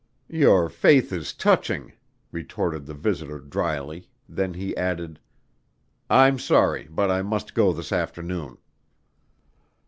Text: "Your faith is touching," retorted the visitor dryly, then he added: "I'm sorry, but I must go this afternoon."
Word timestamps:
"Your 0.31 0.67
faith 0.67 1.13
is 1.13 1.31
touching," 1.31 1.93
retorted 2.31 2.87
the 2.87 2.95
visitor 2.95 3.37
dryly, 3.37 4.09
then 4.27 4.55
he 4.55 4.75
added: 4.75 5.19
"I'm 6.09 6.39
sorry, 6.39 6.87
but 6.89 7.11
I 7.11 7.21
must 7.21 7.53
go 7.53 7.71
this 7.71 7.91
afternoon." 7.91 8.57